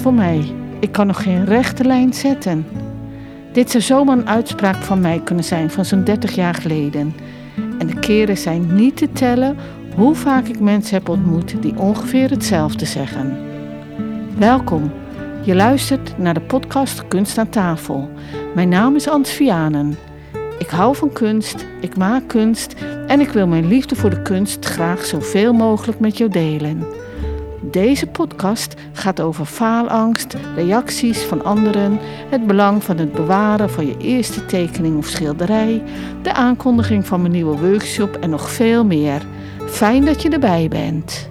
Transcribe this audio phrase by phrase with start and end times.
[0.00, 0.52] voor mij.
[0.80, 2.66] Ik kan nog geen rechte lijn zetten.
[3.52, 7.14] Dit zou zomaar een uitspraak van mij kunnen zijn van zo'n 30 jaar geleden.
[7.78, 9.56] En de keren zijn niet te tellen
[9.94, 13.36] hoe vaak ik mensen heb ontmoet die ongeveer hetzelfde zeggen.
[14.36, 14.90] Welkom.
[15.42, 18.10] Je luistert naar de podcast Kunst aan tafel.
[18.54, 19.98] Mijn naam is Ans Vianen.
[20.58, 22.74] Ik hou van kunst, ik maak kunst
[23.06, 26.86] en ik wil mijn liefde voor de kunst graag zoveel mogelijk met jou delen.
[27.70, 31.98] Deze podcast gaat over faalangst, reacties van anderen,
[32.30, 35.82] het belang van het bewaren van je eerste tekening of schilderij,
[36.22, 39.22] de aankondiging van mijn nieuwe workshop en nog veel meer.
[39.66, 41.30] Fijn dat je erbij bent.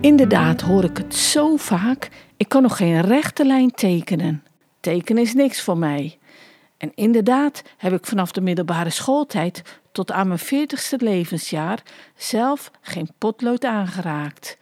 [0.00, 2.08] Inderdaad hoor ik het zo vaak.
[2.36, 4.42] Ik kan nog geen rechte lijn tekenen.
[4.80, 6.17] Tekenen is niks voor mij.
[6.78, 11.82] En inderdaad heb ik vanaf de middelbare schooltijd tot aan mijn veertigste levensjaar
[12.16, 14.58] zelf geen potlood aangeraakt.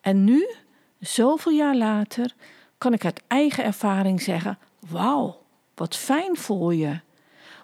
[0.00, 0.54] En nu,
[1.00, 2.34] zoveel jaar later,
[2.78, 5.42] kan ik uit eigen ervaring zeggen: Wauw,
[5.74, 7.00] wat fijn voor je.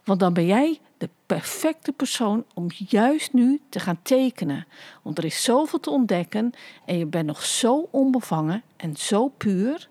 [0.04, 4.66] Want dan ben jij de perfecte persoon om juist nu te gaan tekenen.
[5.02, 6.52] Want er is zoveel te ontdekken
[6.84, 9.88] en je bent nog zo onbevangen en zo puur.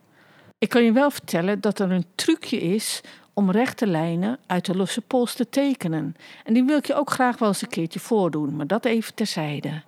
[0.57, 3.02] Ik kan je wel vertellen dat er een trucje is
[3.33, 6.15] om rechte lijnen uit de losse pols te tekenen.
[6.43, 9.13] En die wil ik je ook graag wel eens een keertje voordoen, maar dat even
[9.13, 9.81] terzijde.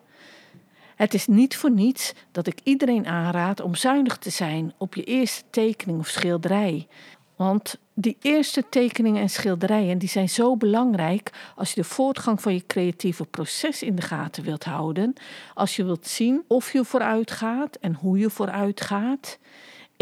[0.95, 5.03] Het is niet voor niets dat ik iedereen aanraad om zuinig te zijn op je
[5.03, 6.88] eerste tekening of schilderij.
[7.35, 12.53] Want die eerste tekeningen en schilderijen die zijn zo belangrijk als je de voortgang van
[12.53, 15.13] je creatieve proces in de gaten wilt houden.
[15.53, 19.38] Als je wilt zien of je vooruit gaat en hoe je vooruit gaat.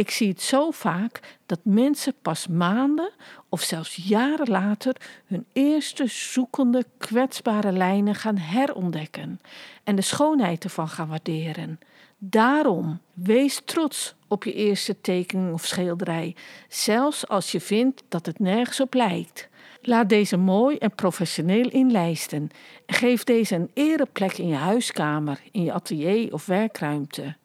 [0.02, 3.12] Ik zie het zo vaak dat mensen pas maanden
[3.50, 9.42] of zelfs jaren later hun eerste zoekende, kwetsbare lijnen gaan herontdekken
[9.84, 11.80] en de schoonheid ervan gaan waarderen.
[12.18, 16.36] Daarom, wees trots op je eerste tekening of schilderij,
[16.68, 19.50] zelfs als je vindt dat het nergens op lijkt.
[19.82, 22.50] Laat deze mooi en professioneel inlijsten
[22.86, 27.36] en geef deze een ereplek in je huiskamer, in je atelier of werkruimte.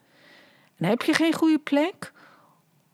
[0.76, 2.14] En heb je geen goede plek?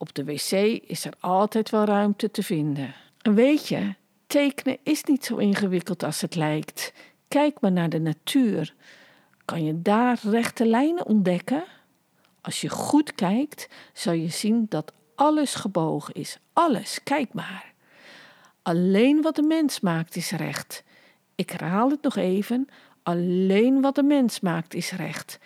[0.03, 0.53] Op de wc
[0.87, 2.95] is er altijd wel ruimte te vinden.
[3.21, 3.95] En weet je,
[4.27, 6.93] tekenen is niet zo ingewikkeld als het lijkt.
[7.29, 8.75] Kijk maar naar de natuur.
[9.45, 11.65] Kan je daar rechte lijnen ontdekken?
[12.41, 16.39] Als je goed kijkt, zal je zien dat alles gebogen is.
[16.53, 17.73] Alles, kijk maar.
[18.63, 20.84] Alleen wat de mens maakt is recht.
[21.34, 22.69] Ik herhaal het nog even.
[23.03, 25.39] Alleen wat de mens maakt is recht.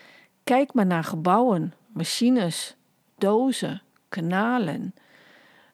[0.45, 2.77] Kijk maar naar gebouwen, machines,
[3.19, 4.95] dozen, kanalen.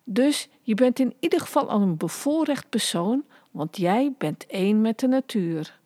[0.05, 4.99] Dus je bent in ieder geval al een bevoorrecht persoon, want jij bent één met
[4.99, 5.81] de natuur.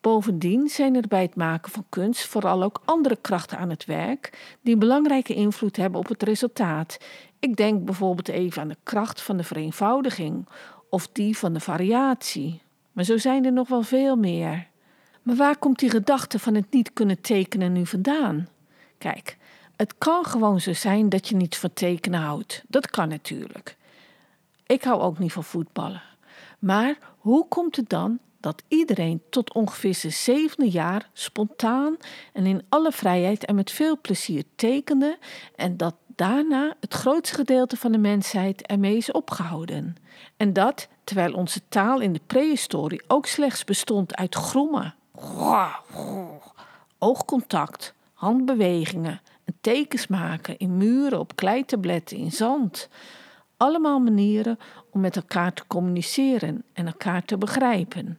[0.00, 4.56] Bovendien zijn er bij het maken van kunst vooral ook andere krachten aan het werk
[4.60, 6.98] die belangrijke invloed hebben op het resultaat.
[7.38, 10.48] Ik denk bijvoorbeeld even aan de kracht van de vereenvoudiging
[10.90, 12.60] of die van de variatie.
[12.92, 14.66] Maar zo zijn er nog wel veel meer.
[15.22, 18.48] Maar waar komt die gedachte van het niet kunnen tekenen nu vandaan?
[18.98, 19.36] Kijk,
[19.76, 22.62] het kan gewoon zo zijn dat je niet van tekenen houdt.
[22.68, 23.76] Dat kan natuurlijk.
[24.66, 26.02] Ik hou ook niet van voetballen.
[26.58, 31.96] Maar hoe komt het dan dat iedereen tot ongeveer zijn zevende jaar spontaan
[32.32, 35.18] en in alle vrijheid en met veel plezier tekende
[35.56, 39.96] en dat daarna het grootste gedeelte van de mensheid ermee is opgehouden?
[40.36, 44.94] En dat terwijl onze taal in de prehistorie ook slechts bestond uit grommen,
[46.98, 49.20] oogcontact, handbewegingen
[49.60, 52.88] tekens maken in muren, op kleitabletten, in zand.
[53.56, 54.58] Allemaal manieren
[54.90, 58.18] om met elkaar te communiceren en elkaar te begrijpen.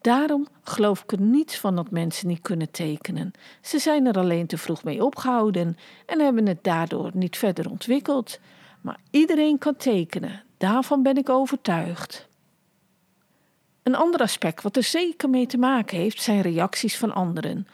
[0.00, 3.32] Daarom geloof ik er niets van dat mensen niet kunnen tekenen.
[3.60, 8.38] Ze zijn er alleen te vroeg mee opgehouden en hebben het daardoor niet verder ontwikkeld.
[8.80, 12.28] Maar iedereen kan tekenen, daarvan ben ik overtuigd.
[13.82, 17.66] Een ander aspect wat er zeker mee te maken heeft, zijn reacties van anderen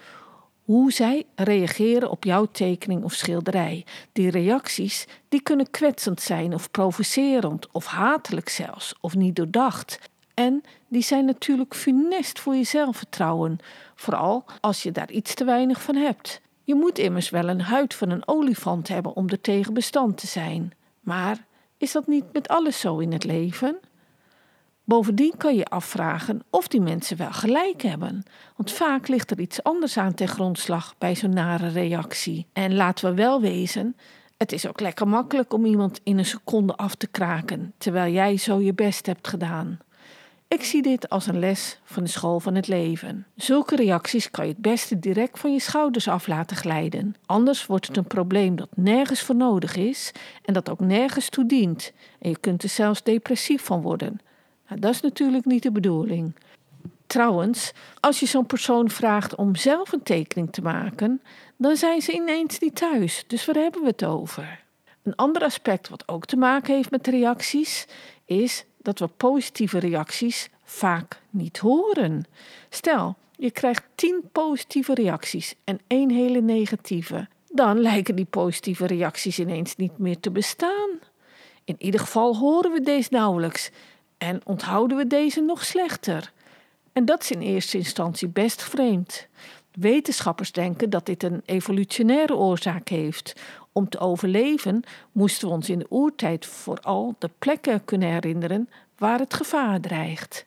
[0.67, 3.85] hoe zij reageren op jouw tekening of schilderij.
[4.13, 9.99] Die reacties die kunnen kwetsend zijn of provocerend of hatelijk zelfs of niet doordacht.
[10.35, 13.59] En die zijn natuurlijk funest voor je zelfvertrouwen,
[13.95, 16.41] vooral als je daar iets te weinig van hebt.
[16.65, 20.27] Je moet immers wel een huid van een olifant hebben om er tegen bestand te
[20.27, 20.73] zijn.
[21.01, 21.47] Maar
[21.79, 23.79] is dat niet met alles zo in het leven?
[24.89, 28.23] Bovendien kan je afvragen of die mensen wel gelijk hebben.
[28.57, 32.47] Want vaak ligt er iets anders aan ten grondslag bij zo'n nare reactie.
[32.53, 33.97] En laten we wel wezen,
[34.37, 38.37] het is ook lekker makkelijk om iemand in een seconde af te kraken, terwijl jij
[38.37, 39.79] zo je best hebt gedaan.
[40.49, 43.27] Ik zie dit als een les van de school van het leven.
[43.37, 47.15] Zulke reacties kan je het beste direct van je schouders af laten glijden.
[47.25, 50.13] Anders wordt het een probleem dat nergens voor nodig is
[50.45, 51.93] en dat ook nergens toe dient.
[52.19, 54.21] En je kunt er zelfs depressief van worden.
[54.69, 56.35] Nou, dat is natuurlijk niet de bedoeling.
[57.07, 61.23] Trouwens, als je zo'n persoon vraagt om zelf een tekening te maken,
[61.57, 63.25] dan zijn ze ineens niet thuis.
[63.27, 64.65] Dus waar hebben we het over?
[65.03, 67.87] Een ander aspect wat ook te maken heeft met reacties
[68.25, 72.25] is dat we positieve reacties vaak niet horen.
[72.69, 77.29] Stel, je krijgt 10 positieve reacties en één hele negatieve.
[77.51, 80.91] Dan lijken die positieve reacties ineens niet meer te bestaan.
[81.65, 83.71] In ieder geval horen we deze nauwelijks
[84.19, 86.33] en onthouden we deze nog slechter.
[86.93, 89.27] En dat is in eerste instantie best vreemd.
[89.73, 93.41] Wetenschappers denken dat dit een evolutionaire oorzaak heeft.
[93.73, 94.83] Om te overleven
[95.13, 98.69] moesten we ons in de oertijd vooral de plekken kunnen herinneren
[98.99, 100.47] waar het gevaar dreigt.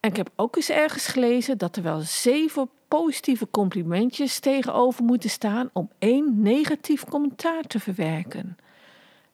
[0.00, 5.30] En ik heb ook eens ergens gelezen dat er wel zeven positieve complimentjes tegenover moeten
[5.30, 8.56] staan om één negatief commentaar te verwerken.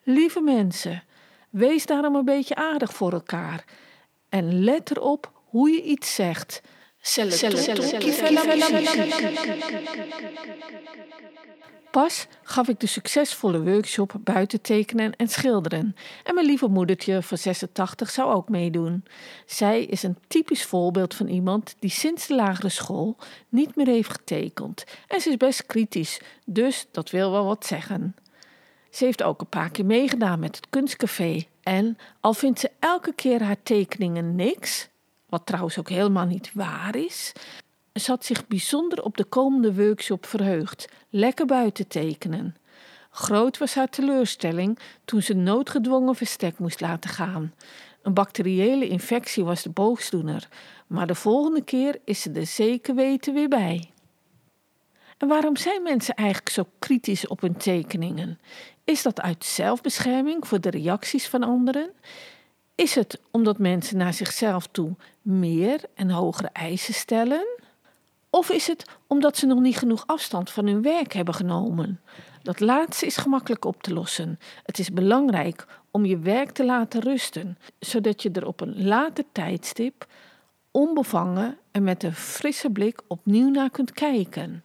[0.02, 1.02] Lieve mensen,
[1.50, 3.64] wees daarom een beetje aardig voor elkaar
[4.28, 6.62] en let erop hoe je iets zegt.
[11.90, 15.96] Pas gaf ik de succesvolle workshop buiten tekenen en schilderen.
[16.24, 19.04] En mijn lieve moedertje van 86 zou ook meedoen.
[19.46, 23.16] Zij is een typisch voorbeeld van iemand die sinds de lagere school
[23.48, 24.84] niet meer heeft getekend.
[25.06, 28.14] En ze is best kritisch, dus dat wil wel wat zeggen.
[28.96, 31.44] Ze heeft ook een paar keer meegedaan met het kunstcafé.
[31.62, 34.88] En al vindt ze elke keer haar tekeningen niks,
[35.28, 37.32] wat trouwens ook helemaal niet waar is,
[37.94, 42.56] ze had zich bijzonder op de komende workshop verheugd, lekker buiten tekenen.
[43.10, 47.54] Groot was haar teleurstelling toen ze noodgedwongen verstek moest laten gaan.
[48.02, 50.48] Een bacteriële infectie was de boosdoener,
[50.86, 53.90] maar de volgende keer is ze er zeker weten weer bij.
[55.18, 58.38] En waarom zijn mensen eigenlijk zo kritisch op hun tekeningen?
[58.84, 61.90] Is dat uit zelfbescherming voor de reacties van anderen?
[62.74, 67.46] Is het omdat mensen naar zichzelf toe meer en hogere eisen stellen?
[68.30, 72.00] Of is het omdat ze nog niet genoeg afstand van hun werk hebben genomen?
[72.42, 74.38] Dat laatste is gemakkelijk op te lossen.
[74.62, 79.24] Het is belangrijk om je werk te laten rusten, zodat je er op een later
[79.32, 80.06] tijdstip
[80.70, 84.64] onbevangen en met een frisse blik opnieuw naar kunt kijken.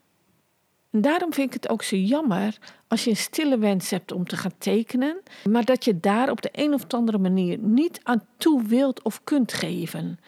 [0.91, 2.57] En daarom vind ik het ook zo jammer
[2.87, 6.41] als je een stille wens hebt om te gaan tekenen, maar dat je daar op
[6.41, 10.19] de een of andere manier niet aan toe wilt of kunt geven.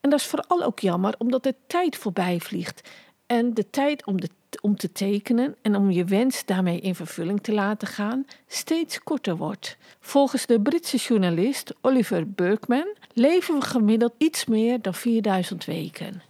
[0.00, 2.88] En dat is vooral ook jammer omdat de tijd voorbij vliegt.
[3.26, 4.28] En de tijd om, de,
[4.60, 9.36] om te tekenen en om je wens daarmee in vervulling te laten gaan steeds korter
[9.36, 9.76] wordt.
[10.00, 16.22] Volgens de Britse journalist Oliver Burkeman leven we gemiddeld iets meer dan 4000 weken.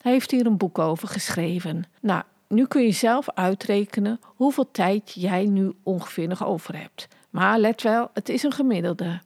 [0.00, 1.84] Hij heeft hier een boek over geschreven.
[2.00, 7.08] Nou, nu kun je zelf uitrekenen hoeveel tijd jij nu ongeveer nog over hebt.
[7.30, 9.20] Maar let wel, het is een gemiddelde.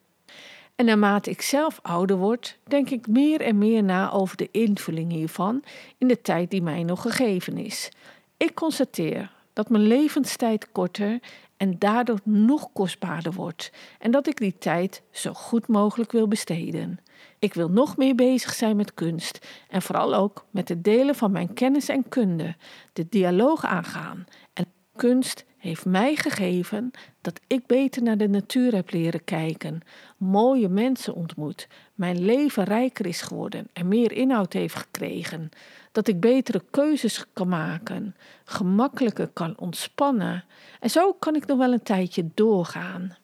[0.77, 5.13] En naarmate ik zelf ouder word, denk ik meer en meer na over de invulling
[5.13, 5.63] hiervan
[5.99, 7.91] in de tijd die mij nog gegeven is.
[8.37, 9.31] Ik constateer
[9.61, 11.19] dat mijn levenstijd korter
[11.57, 16.99] en daardoor nog kostbaarder wordt en dat ik die tijd zo goed mogelijk wil besteden.
[17.39, 21.33] Ik wil nog meer bezig zijn met kunst en vooral ook met het delen van
[21.33, 22.57] mijn kennis en kunde,
[22.93, 24.25] de dialoog aangaan.
[24.53, 26.91] En kunst heeft mij gegeven
[27.21, 29.81] dat ik beter naar de natuur heb leren kijken,
[30.17, 35.51] mooie mensen ontmoet, mijn leven rijker is geworden en meer inhoud heeft gekregen,
[35.93, 40.45] dat ik betere keuzes kan maken, gemakkelijker kan ontspannen
[40.81, 43.17] en zo kan ik nog wel een tijdje doorgaan.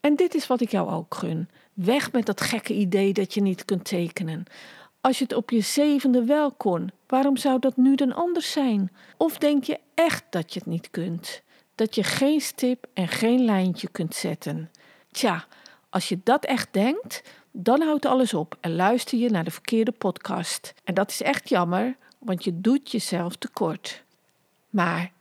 [0.00, 1.48] En dit is wat ik jou ook gun.
[1.74, 4.44] Weg met dat gekke idee dat je niet kunt tekenen.
[5.00, 8.92] Als je het op je zevende wel kon, waarom zou dat nu dan anders zijn?
[9.16, 11.42] Of denk je echt dat je het niet kunt?
[11.78, 14.70] Dat je geen stip en geen lijntje kunt zetten?
[15.10, 15.46] Tja,
[15.90, 19.92] als je dat echt denkt, dan houdt alles op en luister je naar de verkeerde
[19.92, 20.74] podcast.
[20.84, 24.02] En dat is echt jammer, want je doet jezelf tekort.
[24.70, 25.12] Maar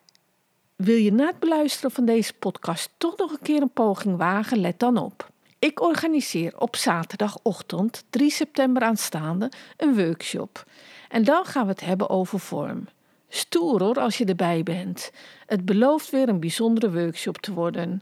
[0.75, 4.59] wil je na het beluisteren van deze podcast toch nog een keer een poging wagen?
[4.59, 5.29] Let dan op.
[5.59, 10.65] Ik organiseer op zaterdagochtend 3 september aanstaande een workshop.
[11.09, 12.87] En dan gaan we het hebben over vorm.
[13.29, 15.11] Stoer hoor als je erbij bent.
[15.45, 18.01] Het belooft weer een bijzondere workshop te worden.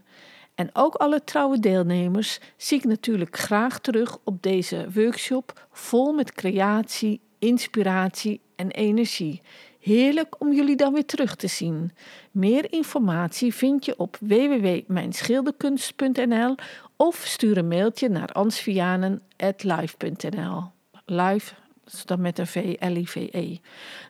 [0.54, 6.32] En ook alle trouwe deelnemers zie ik natuurlijk graag terug op deze workshop vol met
[6.32, 9.42] creatie, inspiratie en energie.
[9.80, 11.92] Heerlijk om jullie dan weer terug te zien.
[12.30, 16.54] Meer informatie vind je op www.mijnschilderkunst.nl
[16.96, 20.64] of stuur een mailtje naar ansvianen.live.nl.
[21.04, 21.54] Live,
[22.04, 23.56] dan met een V, L-I-V-E.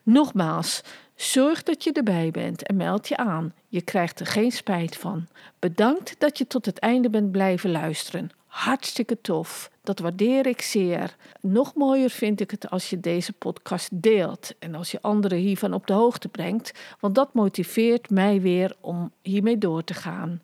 [0.03, 0.81] Nogmaals,
[1.17, 3.53] zorg dat je erbij bent en meld je aan.
[3.67, 5.27] Je krijgt er geen spijt van.
[5.59, 8.29] Bedankt dat je tot het einde bent blijven luisteren.
[8.45, 9.71] Hartstikke tof.
[9.83, 11.15] Dat waardeer ik zeer.
[11.41, 15.73] Nog mooier vind ik het als je deze podcast deelt en als je anderen hiervan
[15.73, 20.41] op de hoogte brengt, want dat motiveert mij weer om hiermee door te gaan.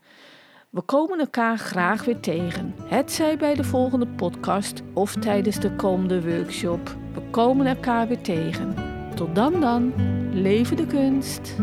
[0.70, 6.22] We komen elkaar graag weer tegen, hetzij bij de volgende podcast of tijdens de komende
[6.22, 6.96] workshop.
[7.14, 8.76] We komen elkaar weer tegen.
[9.16, 9.94] Tot dan dan,
[10.34, 11.56] leven de kunst.